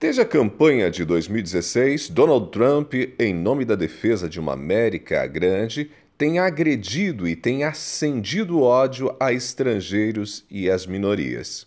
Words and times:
Desde 0.00 0.22
a 0.22 0.24
campanha 0.24 0.90
de 0.90 1.04
2016, 1.04 2.08
Donald 2.08 2.50
Trump, 2.50 2.94
em 3.18 3.34
nome 3.34 3.66
da 3.66 3.74
defesa 3.74 4.30
de 4.30 4.40
uma 4.40 4.54
América 4.54 5.26
grande, 5.26 5.90
tem 6.16 6.38
agredido 6.38 7.28
e 7.28 7.36
tem 7.36 7.64
acendido 7.64 8.62
ódio 8.62 9.14
a 9.20 9.30
estrangeiros 9.30 10.46
e 10.50 10.70
às 10.70 10.86
minorias. 10.86 11.66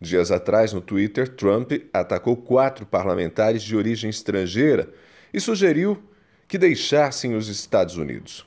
Dias 0.00 0.30
atrás, 0.30 0.72
no 0.72 0.80
Twitter, 0.80 1.28
Trump 1.28 1.72
atacou 1.92 2.34
quatro 2.34 2.86
parlamentares 2.86 3.62
de 3.62 3.76
origem 3.76 4.08
estrangeira 4.08 4.88
e 5.30 5.38
sugeriu 5.38 6.02
que 6.48 6.56
deixassem 6.56 7.34
os 7.34 7.48
Estados 7.48 7.98
Unidos. 7.98 8.46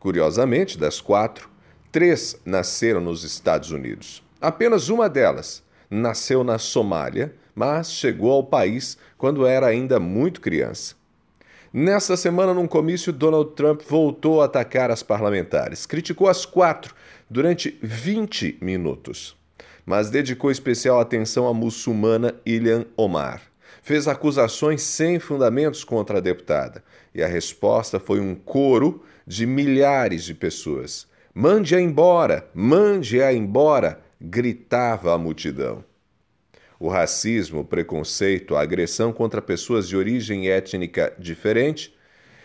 Curiosamente, 0.00 0.78
das 0.78 0.98
quatro, 0.98 1.50
três 1.92 2.40
nasceram 2.42 3.02
nos 3.02 3.22
Estados 3.22 3.70
Unidos. 3.70 4.22
Apenas 4.40 4.88
uma 4.88 5.10
delas 5.10 5.62
nasceu 5.90 6.42
na 6.42 6.56
Somália 6.56 7.34
mas 7.56 7.90
chegou 7.90 8.30
ao 8.30 8.44
país 8.44 8.98
quando 9.16 9.46
era 9.46 9.66
ainda 9.66 9.98
muito 9.98 10.42
criança. 10.42 10.94
Nesta 11.72 12.16
semana, 12.16 12.54
num 12.54 12.66
comício, 12.66 13.12
Donald 13.12 13.52
Trump 13.54 13.80
voltou 13.88 14.40
a 14.40 14.44
atacar 14.44 14.90
as 14.90 15.02
parlamentares. 15.02 15.86
Criticou 15.86 16.28
as 16.28 16.46
quatro 16.46 16.94
durante 17.28 17.78
20 17.82 18.58
minutos, 18.60 19.36
mas 19.84 20.10
dedicou 20.10 20.50
especial 20.50 21.00
atenção 21.00 21.48
à 21.48 21.54
muçulmana 21.54 22.34
Ilhan 22.44 22.84
Omar. 22.96 23.42
Fez 23.82 24.06
acusações 24.06 24.82
sem 24.82 25.18
fundamentos 25.18 25.84
contra 25.84 26.18
a 26.18 26.20
deputada 26.20 26.82
e 27.14 27.22
a 27.22 27.26
resposta 27.26 27.98
foi 27.98 28.20
um 28.20 28.34
coro 28.34 29.02
de 29.26 29.46
milhares 29.46 30.24
de 30.24 30.34
pessoas. 30.34 31.06
Mande-a 31.34 31.80
embora! 31.80 32.48
Mande-a 32.54 33.32
embora! 33.32 34.00
gritava 34.20 35.14
a 35.14 35.18
multidão. 35.18 35.84
O 36.78 36.88
racismo, 36.88 37.60
o 37.60 37.64
preconceito, 37.64 38.54
a 38.54 38.62
agressão 38.62 39.12
contra 39.12 39.40
pessoas 39.40 39.88
de 39.88 39.96
origem 39.96 40.48
étnica 40.48 41.12
diferente 41.18 41.94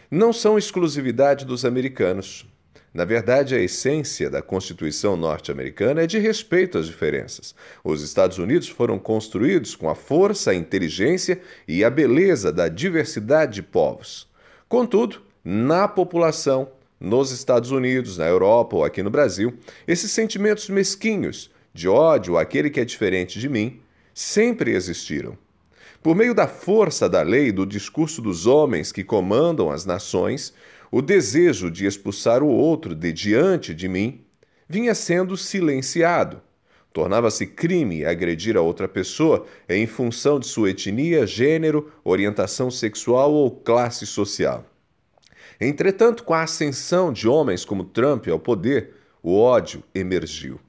não 0.10 0.32
são 0.32 0.58
exclusividade 0.58 1.46
dos 1.46 1.66
americanos. 1.66 2.46
Na 2.94 3.06
verdade, 3.06 3.56
a 3.56 3.60
essência 3.60 4.30
da 4.30 4.42
Constituição 4.42 5.16
norte-americana 5.16 6.04
é 6.04 6.08
de 6.08 6.20
respeito 6.20 6.78
às 6.78 6.88
diferenças. 6.88 7.56
Os 7.84 8.02
Estados 8.02 8.38
Unidos 8.38 8.68
foram 8.68 9.00
construídos 9.00 9.76
com 9.76 9.90
a 9.90 9.96
força, 9.96 10.52
a 10.52 10.56
inteligência 10.56 11.40
e 11.66 11.84
a 11.86 11.90
beleza 11.90 12.52
da 12.52 12.68
diversidade 12.68 13.56
de 13.56 13.64
povos. 13.64 14.28
Contudo, 14.68 15.22
na 15.44 15.88
população, 15.88 16.70
nos 17.00 17.32
Estados 17.32 17.72
Unidos, 17.72 18.18
na 18.18 18.28
Europa 18.28 18.76
ou 18.76 18.84
aqui 18.84 19.02
no 19.02 19.10
Brasil, 19.10 19.58
esses 19.88 20.12
sentimentos 20.12 20.70
mesquinhos 20.70 21.50
de 21.74 21.88
ódio 21.88 22.38
àquele 22.38 22.70
que 22.70 22.80
é 22.80 22.86
diferente 22.86 23.40
de 23.40 23.48
mim 23.48 23.80
sempre 24.14 24.72
existiram. 24.72 25.38
Por 26.02 26.16
meio 26.16 26.34
da 26.34 26.48
força 26.48 27.08
da 27.08 27.22
lei 27.22 27.48
e 27.48 27.52
do 27.52 27.66
discurso 27.66 28.22
dos 28.22 28.48
homens 28.48 28.92
que 28.92 29.04
comandam 29.04 29.70
as 29.70 29.86
nações, 29.86 30.54
o 30.92 31.02
desejo 31.02 31.70
de 31.70 31.86
expulsar 31.86 32.42
o 32.42 32.48
outro 32.48 32.96
de 32.96 33.14
diante 33.14 33.74
de 33.74 33.88
mim 33.88 34.22
vinha 34.68 34.96
sendo 34.96 35.38
silenciado. 35.38 36.42
Tornava-se 36.92 37.46
crime 37.46 38.04
agredir 38.04 38.58
a 38.58 38.62
outra 38.62 38.88
pessoa 38.88 39.46
em 39.70 39.88
função 39.88 40.40
de 40.40 40.48
sua 40.48 40.72
etnia, 40.72 41.26
gênero, 41.26 41.92
orientação 42.04 42.70
sexual 42.70 43.32
ou 43.32 43.50
classe 43.52 44.06
social. 44.06 44.66
Entretanto, 45.60 46.24
com 46.24 46.34
a 46.34 46.44
ascensão 46.44 47.14
de 47.14 47.28
homens 47.28 47.64
como 47.64 47.86
Trump 47.86 48.28
ao 48.28 48.40
poder, 48.40 48.96
o 49.22 49.38
ódio 49.38 49.84
emergiu. 49.94 50.60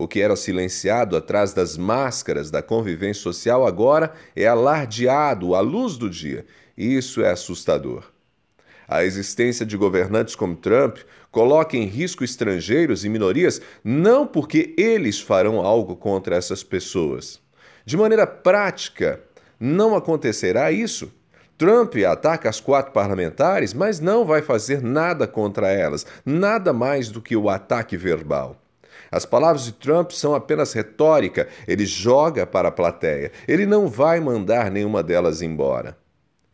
O 0.00 0.06
que 0.06 0.20
era 0.20 0.36
silenciado 0.36 1.16
atrás 1.16 1.52
das 1.52 1.76
máscaras 1.76 2.52
da 2.52 2.62
convivência 2.62 3.20
social 3.20 3.66
agora 3.66 4.12
é 4.36 4.46
alardeado 4.46 5.56
à 5.56 5.60
luz 5.60 5.96
do 5.96 6.08
dia, 6.08 6.46
e 6.76 6.96
isso 6.96 7.20
é 7.20 7.32
assustador. 7.32 8.04
A 8.86 9.04
existência 9.04 9.66
de 9.66 9.76
governantes 9.76 10.36
como 10.36 10.54
Trump 10.54 10.98
coloca 11.32 11.76
em 11.76 11.84
risco 11.86 12.22
estrangeiros 12.22 13.04
e 13.04 13.08
minorias 13.08 13.60
não 13.82 14.24
porque 14.24 14.72
eles 14.78 15.18
farão 15.18 15.62
algo 15.62 15.96
contra 15.96 16.36
essas 16.36 16.62
pessoas. 16.62 17.40
De 17.84 17.96
maneira 17.96 18.24
prática, 18.24 19.20
não 19.58 19.96
acontecerá 19.96 20.70
isso. 20.70 21.12
Trump 21.58 21.96
ataca 22.08 22.48
as 22.48 22.60
quatro 22.60 22.92
parlamentares, 22.92 23.74
mas 23.74 23.98
não 23.98 24.24
vai 24.24 24.42
fazer 24.42 24.80
nada 24.80 25.26
contra 25.26 25.72
elas, 25.72 26.06
nada 26.24 26.72
mais 26.72 27.08
do 27.08 27.20
que 27.20 27.36
o 27.36 27.50
ataque 27.50 27.96
verbal. 27.96 28.56
As 29.10 29.24
palavras 29.24 29.64
de 29.64 29.72
Trump 29.72 30.10
são 30.10 30.34
apenas 30.34 30.72
retórica, 30.72 31.48
ele 31.66 31.86
joga 31.86 32.46
para 32.46 32.68
a 32.68 32.72
plateia, 32.72 33.32
ele 33.46 33.66
não 33.66 33.88
vai 33.88 34.20
mandar 34.20 34.70
nenhuma 34.70 35.02
delas 35.02 35.42
embora. 35.42 35.96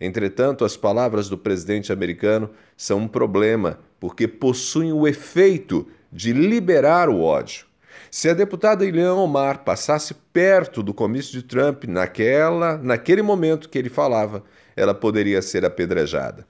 Entretanto, 0.01 0.65
as 0.65 0.77
palavras 0.77 1.29
do 1.29 1.39
presidente 1.39 1.93
americano 1.93 2.51
são 2.77 2.99
um 2.99 3.09
problema, 3.09 3.79
porque 3.99 4.29
possuem 4.29 4.93
o 4.93 5.07
efeito 5.07 5.87
de 6.13 6.33
liberar 6.33 7.09
o 7.09 7.23
ódio. 7.23 7.67
Se 8.11 8.29
a 8.29 8.35
deputada 8.35 8.85
Ilhan 8.85 9.15
Omar 9.15 9.65
passasse 9.65 10.15
perto 10.33 10.83
do 10.83 10.95
comício 10.95 11.33
de 11.33 11.43
Trump 11.43 11.85
naquela, 11.85 12.77
naquele 12.79 13.23
momento 13.23 13.69
que 13.69 13.79
ele 13.79 13.89
falava, 13.89 14.45
ela 14.77 14.95
poderia 14.95 15.41
ser 15.43 15.65
apedrejada. 15.65 16.47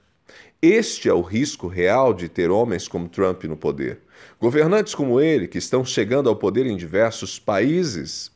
Este 0.61 1.09
é 1.09 1.13
o 1.13 1.21
risco 1.21 1.67
real 1.67 2.13
de 2.13 2.27
ter 2.27 2.49
homens 2.49 2.87
como 2.87 3.07
Trump 3.07 3.43
no 3.43 3.55
poder. 3.55 3.99
Governantes 4.39 4.95
como 4.95 5.19
ele, 5.19 5.47
que 5.47 5.57
estão 5.57 5.85
chegando 5.85 6.27
ao 6.27 6.35
poder 6.35 6.65
em 6.65 6.75
diversos 6.75 7.37
países, 7.37 8.31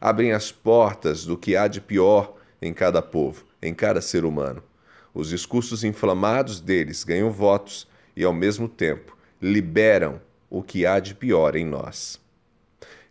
abrem 0.00 0.32
as 0.32 0.50
portas 0.50 1.24
do 1.24 1.36
que 1.36 1.56
há 1.56 1.68
de 1.68 1.80
pior 1.80 2.34
em 2.60 2.72
cada 2.72 3.00
povo, 3.00 3.44
em 3.62 3.72
cada 3.72 4.00
ser 4.00 4.24
humano. 4.24 4.62
Os 5.14 5.28
discursos 5.28 5.84
inflamados 5.84 6.60
deles 6.60 7.04
ganham 7.04 7.30
votos 7.30 7.86
e, 8.16 8.24
ao 8.24 8.32
mesmo 8.32 8.68
tempo, 8.68 9.16
liberam 9.40 10.20
o 10.50 10.62
que 10.62 10.84
há 10.84 10.98
de 10.98 11.14
pior 11.14 11.54
em 11.54 11.64
nós. 11.64 12.20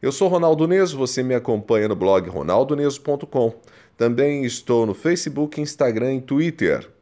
Eu 0.01 0.11
sou 0.11 0.27
Ronaldo 0.27 0.67
Neso, 0.67 0.97
você 0.97 1.23
me 1.23 1.33
acompanha 1.33 1.87
no 1.87 1.95
blog 1.95 2.29
ronaldoneso.com. 2.29 3.55
Também 3.95 4.45
estou 4.45 4.85
no 4.85 4.93
Facebook, 4.93 5.59
Instagram 5.59 6.15
e 6.15 6.21
Twitter 6.21 6.96